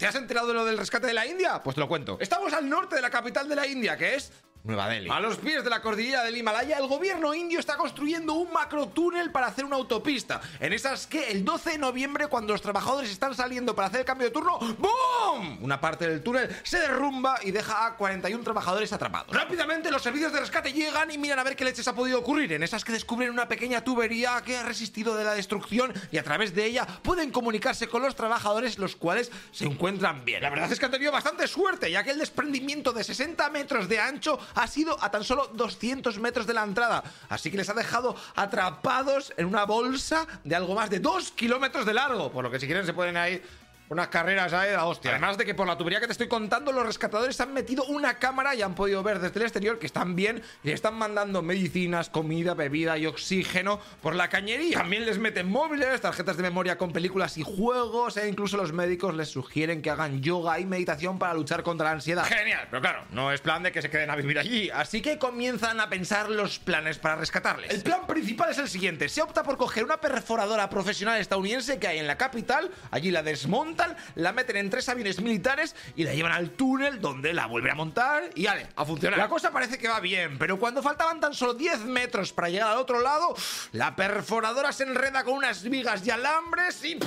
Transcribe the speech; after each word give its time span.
¿Te 0.00 0.06
has 0.06 0.14
enterado 0.14 0.46
de 0.46 0.54
lo 0.54 0.64
del 0.64 0.78
rescate 0.78 1.08
de 1.08 1.12
la 1.12 1.26
India? 1.26 1.62
Pues 1.62 1.74
te 1.74 1.80
lo 1.80 1.86
cuento. 1.86 2.16
Estamos 2.20 2.54
al 2.54 2.66
norte 2.66 2.96
de 2.96 3.02
la 3.02 3.10
capital 3.10 3.46
de 3.46 3.54
la 3.54 3.66
India, 3.66 3.98
que 3.98 4.14
es 4.14 4.32
Nueva 4.62 4.88
Delhi. 4.88 5.08
A 5.10 5.20
los 5.20 5.38
pies 5.38 5.64
de 5.64 5.70
la 5.70 5.80
cordillera 5.80 6.22
del 6.22 6.36
Himalaya, 6.36 6.78
el 6.78 6.86
gobierno 6.86 7.34
indio 7.34 7.58
está 7.58 7.76
construyendo 7.76 8.34
un 8.34 8.52
macrotúnel 8.52 9.30
para 9.30 9.46
hacer 9.46 9.64
una 9.64 9.76
autopista. 9.76 10.40
En 10.60 10.72
esas 10.72 11.06
que 11.06 11.30
el 11.30 11.44
12 11.44 11.70
de 11.70 11.78
noviembre, 11.78 12.26
cuando 12.26 12.52
los 12.52 12.60
trabajadores 12.60 13.10
están 13.10 13.34
saliendo 13.34 13.74
para 13.74 13.88
hacer 13.88 14.00
el 14.00 14.06
cambio 14.06 14.26
de 14.26 14.32
turno, 14.32 14.58
¡boom! 14.58 15.62
Una 15.62 15.80
parte 15.80 16.06
del 16.06 16.22
túnel 16.22 16.54
se 16.62 16.78
derrumba 16.78 17.38
y 17.42 17.52
deja 17.52 17.86
a 17.86 17.96
41 17.96 18.44
trabajadores 18.44 18.92
atrapados. 18.92 19.34
Rápidamente 19.34 19.90
los 19.90 20.02
servicios 20.02 20.32
de 20.32 20.40
rescate 20.40 20.72
llegan 20.72 21.10
y 21.10 21.16
miran 21.16 21.38
a 21.38 21.44
ver 21.44 21.56
qué 21.56 21.64
leches 21.64 21.88
ha 21.88 21.94
podido 21.94 22.18
ocurrir. 22.18 22.52
En 22.52 22.62
esas 22.62 22.84
que 22.84 22.92
descubren 22.92 23.30
una 23.30 23.48
pequeña 23.48 23.82
tubería 23.82 24.42
que 24.44 24.58
ha 24.58 24.62
resistido 24.62 25.16
de 25.16 25.24
la 25.24 25.34
destrucción 25.34 25.92
y 26.12 26.18
a 26.18 26.22
través 26.22 26.54
de 26.54 26.66
ella 26.66 26.86
pueden 27.02 27.30
comunicarse 27.30 27.88
con 27.88 28.02
los 28.02 28.14
trabajadores, 28.14 28.78
los 28.78 28.94
cuales 28.94 29.30
se 29.52 29.64
encuentran 29.64 30.24
bien. 30.24 30.42
La 30.42 30.50
verdad 30.50 30.70
es 30.70 30.78
que 30.78 30.84
han 30.84 30.90
tenido 30.90 31.12
bastante 31.12 31.48
suerte, 31.48 31.90
ya 31.90 32.04
que 32.04 32.10
el 32.10 32.18
desprendimiento 32.18 32.92
de 32.92 33.04
60 33.04 33.48
metros 33.50 33.88
de 33.88 34.00
ancho 34.00 34.38
ha 34.54 34.66
sido 34.66 34.96
a 35.02 35.10
tan 35.10 35.24
solo 35.24 35.50
200 35.54 36.18
metros 36.18 36.46
de 36.46 36.54
la 36.54 36.62
entrada. 36.62 37.02
Así 37.28 37.50
que 37.50 37.56
les 37.56 37.68
ha 37.68 37.74
dejado 37.74 38.16
atrapados 38.34 39.32
en 39.36 39.46
una 39.46 39.64
bolsa 39.64 40.26
de 40.44 40.54
algo 40.54 40.74
más 40.74 40.90
de 40.90 41.00
2 41.00 41.32
kilómetros 41.32 41.86
de 41.86 41.94
largo. 41.94 42.30
Por 42.30 42.44
lo 42.44 42.50
que 42.50 42.60
si 42.60 42.66
quieren 42.66 42.86
se 42.86 42.92
pueden 42.92 43.16
ir 43.32 43.42
unas 43.90 44.06
carreras 44.06 44.52
ahí, 44.52 44.72
la 44.72 44.86
hostia. 44.86 45.10
Además 45.10 45.36
de 45.36 45.44
que 45.44 45.52
por 45.52 45.66
la 45.66 45.76
tubería 45.76 45.98
que 45.98 46.06
te 46.06 46.12
estoy 46.12 46.28
contando, 46.28 46.70
los 46.70 46.86
rescatadores 46.86 47.40
han 47.40 47.52
metido 47.52 47.84
una 47.86 48.18
cámara 48.18 48.54
y 48.54 48.62
han 48.62 48.76
podido 48.76 49.02
ver 49.02 49.18
desde 49.18 49.40
el 49.40 49.42
exterior 49.42 49.80
que 49.80 49.86
están 49.86 50.14
bien 50.14 50.42
y 50.62 50.70
están 50.70 50.94
mandando 50.94 51.42
medicinas, 51.42 52.08
comida, 52.08 52.54
bebida 52.54 52.96
y 52.98 53.06
oxígeno 53.06 53.80
por 54.00 54.14
la 54.14 54.28
cañería. 54.28 54.78
También 54.78 55.06
les 55.06 55.18
meten 55.18 55.48
móviles, 55.48 56.00
tarjetas 56.00 56.36
de 56.36 56.44
memoria 56.44 56.78
con 56.78 56.92
películas 56.92 57.36
y 57.36 57.42
juegos, 57.42 58.16
e 58.16 58.28
incluso 58.28 58.56
los 58.56 58.72
médicos 58.72 59.16
les 59.16 59.28
sugieren 59.28 59.82
que 59.82 59.90
hagan 59.90 60.22
yoga 60.22 60.60
y 60.60 60.66
meditación 60.66 61.18
para 61.18 61.34
luchar 61.34 61.64
contra 61.64 61.86
la 61.86 61.92
ansiedad. 61.92 62.24
Genial, 62.26 62.68
pero 62.70 62.80
claro, 62.80 63.04
no 63.10 63.32
es 63.32 63.40
plan 63.40 63.64
de 63.64 63.72
que 63.72 63.82
se 63.82 63.90
queden 63.90 64.10
a 64.10 64.14
vivir 64.14 64.38
allí. 64.38 64.70
Así 64.70 65.02
que 65.02 65.18
comienzan 65.18 65.80
a 65.80 65.90
pensar 65.90 66.30
los 66.30 66.60
planes 66.60 66.98
para 66.98 67.16
rescatarles. 67.16 67.72
El 67.72 67.82
plan 67.82 68.06
principal 68.06 68.52
es 68.52 68.58
el 68.58 68.68
siguiente: 68.68 69.08
se 69.08 69.20
opta 69.20 69.42
por 69.42 69.56
coger 69.56 69.82
una 69.82 70.00
perforadora 70.00 70.70
profesional 70.70 71.20
estadounidense 71.20 71.80
que 71.80 71.88
hay 71.88 71.98
en 71.98 72.06
la 72.06 72.16
capital, 72.16 72.70
allí 72.92 73.10
la 73.10 73.24
desmonta 73.24 73.79
la 74.14 74.32
meten 74.32 74.56
en 74.56 74.70
tres 74.70 74.88
aviones 74.88 75.20
militares 75.20 75.74
y 75.96 76.04
la 76.04 76.14
llevan 76.14 76.32
al 76.32 76.50
túnel 76.50 77.00
donde 77.00 77.32
la 77.32 77.46
vuelven 77.46 77.72
a 77.72 77.74
montar 77.74 78.30
y 78.34 78.46
ale, 78.46 78.68
a 78.76 78.84
funcionar. 78.84 79.18
La 79.18 79.28
cosa 79.28 79.50
parece 79.50 79.78
que 79.78 79.88
va 79.88 80.00
bien, 80.00 80.38
pero 80.38 80.58
cuando 80.58 80.82
faltaban 80.82 81.20
tan 81.20 81.34
solo 81.34 81.54
10 81.54 81.80
metros 81.86 82.32
para 82.32 82.48
llegar 82.48 82.70
al 82.70 82.78
otro 82.78 83.00
lado, 83.00 83.34
la 83.72 83.96
perforadora 83.96 84.72
se 84.72 84.84
enreda 84.84 85.24
con 85.24 85.34
unas 85.34 85.62
vigas 85.62 86.06
y 86.06 86.10
alambres 86.10 86.84
y 86.84 86.98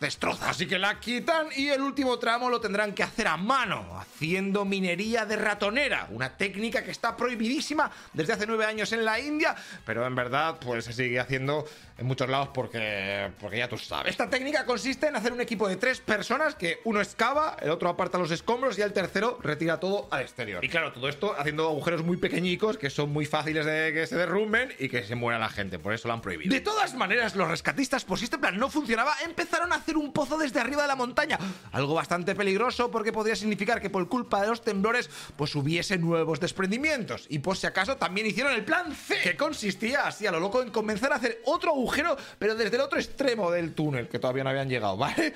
destroza. 0.00 0.50
Así 0.50 0.66
que 0.66 0.78
la 0.78 0.98
quitan 1.00 1.48
y 1.56 1.68
el 1.68 1.80
último 1.80 2.18
tramo 2.18 2.50
lo 2.50 2.60
tendrán 2.60 2.94
que 2.94 3.02
hacer 3.02 3.28
a 3.28 3.36
mano, 3.36 3.98
haciendo 3.98 4.64
minería 4.64 5.24
de 5.24 5.36
ratonera, 5.36 6.08
una 6.10 6.36
técnica 6.36 6.82
que 6.82 6.90
está 6.90 7.16
prohibidísima 7.16 7.90
desde 8.12 8.32
hace 8.34 8.46
nueve 8.46 8.64
años 8.66 8.92
en 8.92 9.04
la 9.04 9.20
India, 9.20 9.54
pero 9.84 10.06
en 10.06 10.14
verdad 10.14 10.58
pues 10.60 10.84
se 10.84 10.92
sigue 10.92 11.20
haciendo 11.20 11.66
en 11.96 12.06
muchos 12.06 12.28
lados 12.28 12.48
porque, 12.52 13.30
porque 13.40 13.58
ya 13.58 13.68
tú 13.68 13.78
sabes. 13.78 14.10
Esta 14.10 14.28
técnica 14.28 14.64
consiste 14.64 15.06
en 15.08 15.16
hacer 15.16 15.32
un 15.32 15.40
equipo 15.40 15.68
de 15.68 15.76
tres 15.76 16.00
personas 16.00 16.13
que 16.58 16.80
uno 16.84 17.00
excava, 17.00 17.56
el 17.60 17.70
otro 17.70 17.88
aparta 17.88 18.18
los 18.18 18.30
escombros 18.30 18.78
y 18.78 18.82
el 18.82 18.92
tercero 18.92 19.38
retira 19.42 19.80
todo 19.80 20.08
al 20.10 20.22
exterior. 20.22 20.64
Y 20.64 20.68
claro, 20.68 20.92
todo 20.92 21.08
esto 21.08 21.34
haciendo 21.36 21.68
agujeros 21.68 22.04
muy 22.04 22.16
pequeñicos 22.16 22.78
que 22.78 22.90
son 22.90 23.10
muy 23.10 23.26
fáciles 23.26 23.66
de 23.66 23.92
que 23.92 24.06
se 24.06 24.16
derrumben 24.16 24.72
y 24.78 24.88
que 24.88 25.02
se 25.02 25.14
muera 25.14 25.38
la 25.38 25.48
gente, 25.48 25.78
por 25.78 25.92
eso 25.92 26.08
lo 26.08 26.14
han 26.14 26.20
prohibido. 26.20 26.52
De 26.54 26.60
todas 26.60 26.94
maneras, 26.94 27.34
los 27.36 27.48
rescatistas, 27.48 28.04
por 28.04 28.18
si 28.18 28.24
este 28.24 28.38
plan 28.38 28.56
no 28.58 28.70
funcionaba, 28.70 29.14
empezaron 29.24 29.72
a 29.72 29.76
hacer 29.76 29.96
un 29.96 30.12
pozo 30.12 30.38
desde 30.38 30.60
arriba 30.60 30.82
de 30.82 30.88
la 30.88 30.96
montaña. 30.96 31.38
Algo 31.72 31.94
bastante 31.94 32.34
peligroso 32.34 32.90
porque 32.90 33.12
podría 33.12 33.36
significar 33.36 33.80
que 33.80 33.90
por 33.90 34.08
culpa 34.08 34.42
de 34.42 34.48
los 34.48 34.62
temblores 34.62 35.10
pues 35.36 35.54
hubiese 35.54 35.98
nuevos 35.98 36.40
desprendimientos. 36.40 37.26
Y 37.28 37.40
por 37.40 37.56
si 37.56 37.66
acaso 37.66 37.96
también 37.96 38.26
hicieron 38.26 38.52
el 38.52 38.64
plan 38.64 38.94
C, 38.94 39.16
que 39.22 39.36
consistía 39.36 40.06
así 40.06 40.26
a 40.26 40.32
lo 40.32 40.40
loco 40.40 40.62
en 40.62 40.70
comenzar 40.70 41.12
a 41.12 41.16
hacer 41.16 41.40
otro 41.44 41.72
agujero, 41.72 42.16
pero 42.38 42.54
desde 42.54 42.76
el 42.76 42.82
otro 42.82 42.98
extremo 42.98 43.50
del 43.50 43.74
túnel, 43.74 44.08
que 44.08 44.18
todavía 44.18 44.44
no 44.44 44.50
habían 44.50 44.68
llegado, 44.68 44.96
¿vale? 45.04 45.34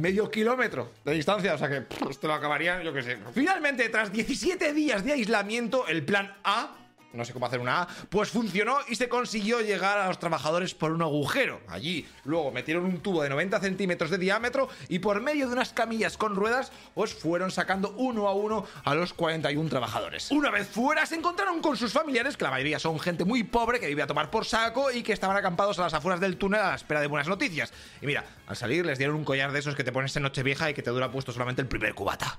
Medio 0.00 0.30
kilómetro 0.30 0.92
de 1.04 1.12
distancia, 1.12 1.54
o 1.54 1.58
sea 1.58 1.68
que 1.68 1.84
esto 2.08 2.26
lo 2.26 2.34
acabarían, 2.34 2.82
yo 2.82 2.92
qué 2.92 3.02
sé. 3.02 3.18
Finalmente, 3.32 3.88
tras 3.88 4.12
17 4.12 4.72
días 4.72 5.04
de 5.04 5.12
aislamiento, 5.12 5.86
el 5.86 6.04
plan 6.04 6.34
A 6.44 6.74
no 7.12 7.24
sé 7.24 7.32
cómo 7.32 7.46
hacer 7.46 7.60
una 7.60 7.82
A, 7.82 7.88
pues 8.10 8.30
funcionó 8.30 8.78
y 8.88 8.96
se 8.96 9.08
consiguió 9.08 9.60
llegar 9.60 9.98
a 9.98 10.08
los 10.08 10.18
trabajadores 10.18 10.74
por 10.74 10.92
un 10.92 11.02
agujero. 11.02 11.60
Allí 11.68 12.06
luego 12.24 12.50
metieron 12.50 12.84
un 12.84 13.00
tubo 13.00 13.22
de 13.22 13.28
90 13.28 13.60
centímetros 13.60 14.10
de 14.10 14.18
diámetro 14.18 14.68
y 14.88 14.98
por 14.98 15.20
medio 15.20 15.46
de 15.46 15.52
unas 15.52 15.72
camillas 15.72 16.16
con 16.16 16.34
ruedas, 16.34 16.72
pues 16.94 17.14
fueron 17.14 17.50
sacando 17.50 17.94
uno 17.96 18.28
a 18.28 18.34
uno 18.34 18.64
a 18.84 18.94
los 18.94 19.12
41 19.14 19.68
trabajadores. 19.68 20.30
Una 20.30 20.50
vez 20.50 20.68
fuera, 20.68 21.06
se 21.06 21.16
encontraron 21.16 21.60
con 21.60 21.76
sus 21.76 21.92
familiares, 21.92 22.36
que 22.36 22.44
la 22.44 22.50
mayoría 22.50 22.78
son 22.78 22.98
gente 23.00 23.24
muy 23.24 23.44
pobre 23.44 23.80
que 23.80 23.86
vivía 23.86 24.04
a 24.04 24.08
tomar 24.08 24.30
por 24.30 24.44
saco 24.44 24.90
y 24.90 25.02
que 25.02 25.12
estaban 25.12 25.36
acampados 25.36 25.78
a 25.78 25.82
las 25.82 25.94
afueras 25.94 26.20
del 26.20 26.36
túnel 26.36 26.60
a 26.60 26.70
la 26.70 26.74
espera 26.74 27.00
de 27.00 27.06
buenas 27.06 27.28
noticias. 27.28 27.72
Y 28.02 28.06
mira, 28.06 28.24
al 28.46 28.56
salir 28.56 28.84
les 28.84 28.98
dieron 28.98 29.16
un 29.16 29.24
collar 29.24 29.52
de 29.52 29.58
esos 29.58 29.74
que 29.74 29.84
te 29.84 29.92
pones 29.92 30.14
en 30.16 30.22
Nochevieja 30.22 30.70
y 30.70 30.74
que 30.74 30.82
te 30.82 30.90
dura 30.90 31.10
puesto 31.10 31.32
solamente 31.32 31.62
el 31.62 31.68
primer 31.68 31.94
cubata. 31.94 32.38